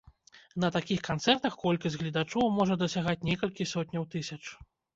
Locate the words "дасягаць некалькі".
2.85-3.71